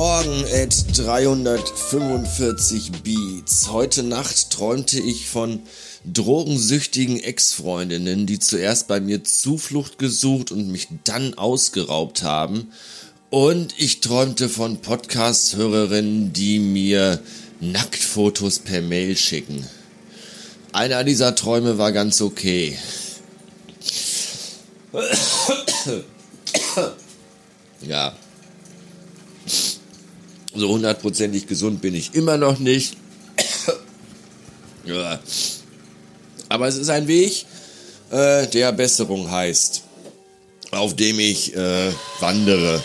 [0.00, 3.68] Morgen at 345 Beats.
[3.68, 5.60] Heute Nacht träumte ich von
[6.10, 12.72] drogensüchtigen Ex-Freundinnen, die zuerst bei mir Zuflucht gesucht und mich dann ausgeraubt haben.
[13.28, 17.20] Und ich träumte von Podcast-Hörerinnen, die mir
[17.60, 19.66] Nacktfotos per Mail schicken.
[20.72, 22.78] Einer dieser Träume war ganz okay.
[27.82, 28.14] Ja.
[30.54, 32.96] So hundertprozentig gesund bin ich immer noch nicht.
[34.84, 35.20] ja.
[36.48, 37.46] Aber es ist ein Weg,
[38.10, 39.82] äh, der Besserung heißt,
[40.72, 42.82] auf dem ich äh, wandere.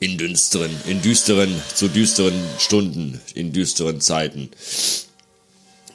[0.00, 4.50] In düsteren, in düsteren, zu düsteren Stunden, in düsteren Zeiten.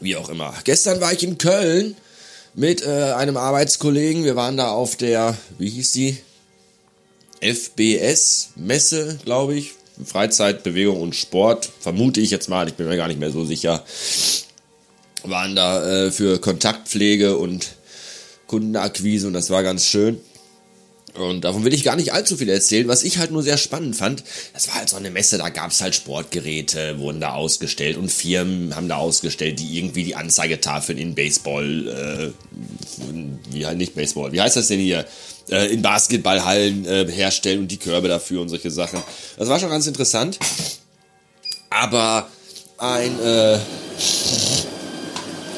[0.00, 0.54] Wie auch immer.
[0.64, 1.94] Gestern war ich in Köln
[2.54, 4.24] mit äh, einem Arbeitskollegen.
[4.24, 6.16] Wir waren da auf der, wie hieß die?
[7.42, 9.74] FBS-Messe, glaube ich.
[10.04, 13.44] Freizeit, Bewegung und Sport, vermute ich jetzt mal, ich bin mir gar nicht mehr so
[13.44, 13.84] sicher,
[15.24, 17.68] waren da äh, für Kontaktpflege und
[18.46, 20.20] Kundenakquise und das war ganz schön.
[21.20, 22.88] Und davon will ich gar nicht allzu viel erzählen.
[22.88, 24.24] Was ich halt nur sehr spannend fand,
[24.54, 28.10] das war halt so eine Messe, da gab es halt Sportgeräte, wurden da ausgestellt und
[28.10, 34.32] Firmen haben da ausgestellt, die irgendwie die Anzeigetafeln in Baseball, äh, wie halt nicht Baseball,
[34.32, 35.04] wie heißt das denn hier?
[35.50, 39.02] Äh, in Basketballhallen äh, herstellen und die Körbe dafür und solche Sachen.
[39.38, 40.38] Das war schon ganz interessant.
[41.70, 42.28] Aber
[42.76, 43.58] ein, äh,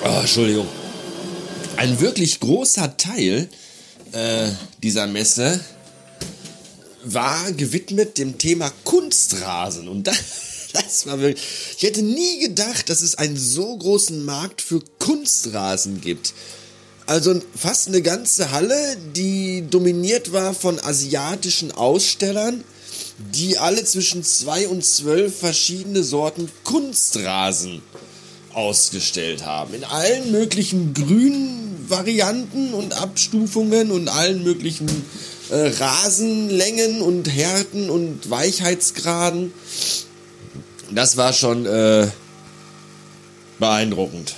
[0.05, 0.69] oh, Entschuldigung,
[1.77, 3.49] ein wirklich großer Teil
[4.13, 4.51] äh,
[4.83, 5.61] dieser Messe
[7.05, 9.89] war gewidmet dem Thema Kunstrasen.
[9.89, 11.45] Und das, das war wirklich.
[11.77, 16.35] Ich hätte nie gedacht, dass es einen so großen Markt für Kunstrasen gibt.
[17.07, 22.63] Also fast eine ganze Halle, die dominiert war von asiatischen Ausstellern,
[23.35, 27.83] die alle zwischen zwei und zwölf verschiedene Sorten Kunstrasen
[28.53, 29.75] ausgestellt haben.
[29.75, 34.89] In allen möglichen grünen Varianten und Abstufungen und allen möglichen
[35.51, 39.53] äh, Rasenlängen und Härten und Weichheitsgraden.
[40.93, 42.09] Das war schon äh,
[43.59, 44.35] beeindruckend.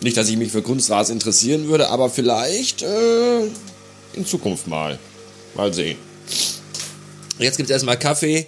[0.00, 3.40] Nicht, dass ich mich für Kunstrasen interessieren würde, aber vielleicht äh,
[4.14, 4.98] in Zukunft mal.
[5.54, 5.98] Mal sehen.
[7.38, 8.46] Jetzt gibt es erstmal Kaffee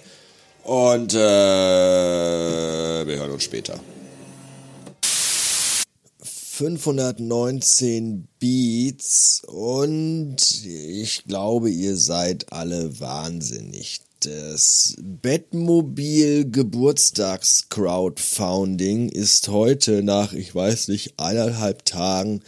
[0.63, 3.79] und äh, wir hören uns später.
[6.61, 14.01] 519 Beats und ich glaube, ihr seid alle wahnsinnig.
[14.19, 22.43] Das Bettmobil Geburtstags Crowdfunding ist heute nach, ich weiß nicht, eineinhalb Tagen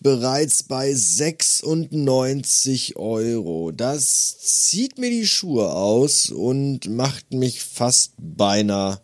[0.00, 3.72] bereits bei 96 Euro.
[3.72, 9.02] Das zieht mir die Schuhe aus und macht mich fast beinahe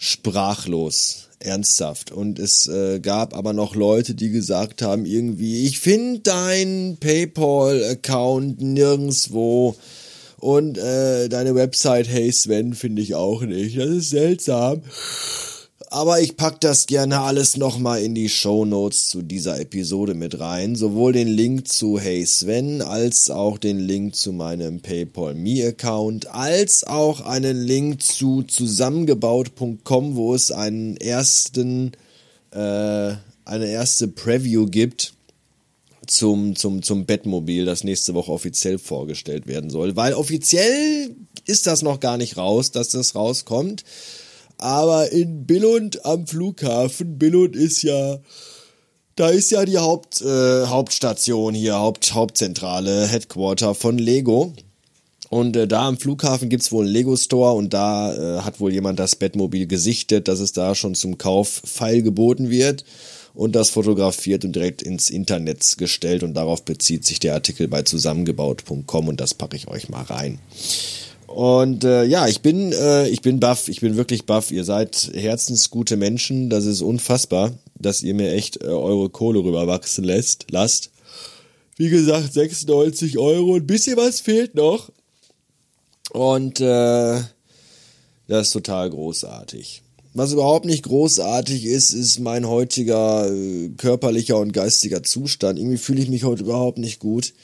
[0.00, 2.10] sprachlos ernsthaft.
[2.10, 8.60] Und es äh, gab aber noch Leute, die gesagt haben, irgendwie, ich finde deinen PayPal-Account
[8.60, 9.76] nirgendwo.
[10.38, 13.76] Und äh, deine Website, hey Sven, finde ich auch nicht.
[13.76, 14.80] Das ist seltsam.
[15.92, 20.38] Aber ich pack das gerne alles nochmal in die Show Notes zu dieser Episode mit
[20.38, 20.76] rein.
[20.76, 26.28] Sowohl den Link zu Hey Sven als auch den Link zu meinem PayPal Me Account
[26.28, 31.90] als auch einen Link zu zusammengebaut.com, wo es einen ersten,
[32.52, 32.56] äh,
[33.44, 35.14] eine erste Preview gibt
[36.06, 39.96] zum, zum, zum Bettmobil, das nächste Woche offiziell vorgestellt werden soll.
[39.96, 43.84] Weil offiziell ist das noch gar nicht raus, dass das rauskommt.
[44.60, 48.18] Aber in Billund am Flughafen, Billund ist ja,
[49.16, 54.52] da ist ja die Haupt, äh, Hauptstation hier, Haupt, Hauptzentrale, Headquarter von Lego.
[55.30, 58.98] Und äh, da am Flughafen gibt's wohl einen Lego-Store und da äh, hat wohl jemand
[58.98, 62.84] das Bettmobil gesichtet, dass es da schon zum Kauf feil geboten wird
[63.32, 67.80] und das fotografiert und direkt ins Internet gestellt und darauf bezieht sich der Artikel bei
[67.80, 70.38] zusammengebaut.com und das packe ich euch mal rein.
[71.30, 74.50] Und äh, ja, ich bin, äh, ich bin baff, ich bin wirklich baff.
[74.50, 76.50] Ihr seid herzensgute Menschen.
[76.50, 80.90] Das ist unfassbar, dass ihr mir echt äh, eure Kohle rüberwachsen lässt, lasst.
[81.76, 83.54] Wie gesagt, 96 Euro.
[83.54, 84.90] Ein bisschen was fehlt noch.
[86.10, 87.20] Und äh,
[88.26, 89.82] das ist total großartig.
[90.14, 95.60] Was überhaupt nicht großartig ist, ist mein heutiger äh, körperlicher und geistiger Zustand.
[95.60, 97.34] Irgendwie fühle ich mich heute überhaupt nicht gut.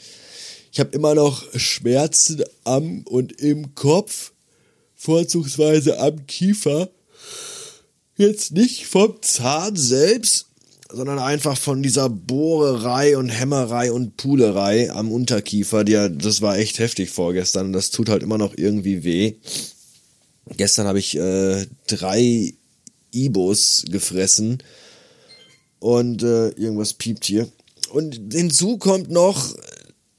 [0.76, 4.32] Ich habe immer noch Schmerzen am und im Kopf,
[4.94, 6.90] vorzugsweise am Kiefer.
[8.18, 10.48] Jetzt nicht vom Zahn selbst,
[10.92, 15.82] sondern einfach von dieser Bohrerei und Hämmerei und Pulerei am Unterkiefer.
[15.82, 17.72] Die, das war echt heftig vorgestern.
[17.72, 19.36] Das tut halt immer noch irgendwie weh.
[20.58, 22.52] Gestern habe ich äh, drei
[23.12, 24.62] Ibos gefressen
[25.78, 27.48] und äh, irgendwas piept hier.
[27.92, 29.54] Und hinzu kommt noch,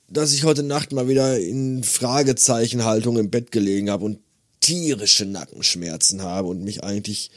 [0.09, 4.19] dass ich heute Nacht mal wieder in Fragezeichenhaltung im Bett gelegen habe und
[4.61, 7.31] tierische Nackenschmerzen habe und mich eigentlich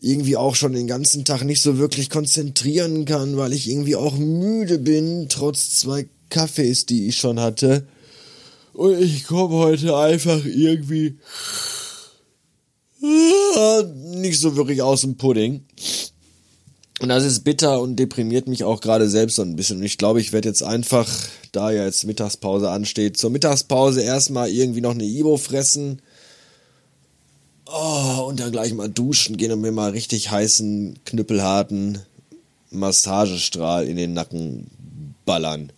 [0.00, 4.16] irgendwie auch schon den ganzen Tag nicht so wirklich konzentrieren kann, weil ich irgendwie auch
[4.16, 7.86] müde bin, trotz zwei Kaffees, die ich schon hatte.
[8.72, 11.18] Und ich komme heute einfach irgendwie
[14.16, 15.64] nicht so wirklich aus dem Pudding.
[17.02, 19.78] Und das ist bitter und deprimiert mich auch gerade selbst so ein bisschen.
[19.78, 21.08] Und ich glaube, ich werde jetzt einfach,
[21.50, 26.00] da ja jetzt Mittagspause ansteht, zur Mittagspause erstmal irgendwie noch eine Ibo fressen
[27.74, 32.00] Oh, und dann gleich mal duschen gehen und mir mal richtig heißen, knüppelharten
[32.70, 34.66] Massagestrahl in den Nacken
[35.24, 35.72] ballern.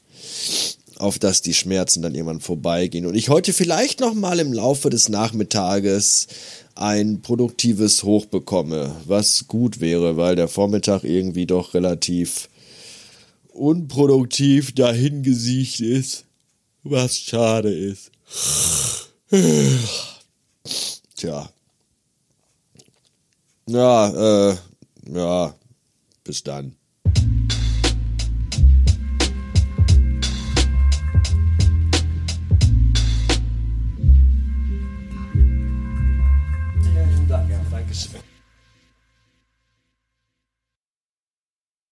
[0.96, 3.06] Auf dass die Schmerzen dann irgendwann vorbeigehen.
[3.06, 6.26] Und ich heute vielleicht noch mal im Laufe des Nachmittages
[6.74, 12.48] ein produktives Hoch bekomme, was gut wäre, weil der Vormittag irgendwie doch relativ
[13.52, 16.24] unproduktiv dahingesiegt ist,
[16.82, 18.10] was schade ist.
[21.16, 21.48] Tja,
[23.66, 24.56] ja, äh,
[25.10, 25.54] ja,
[26.22, 26.76] bis dann.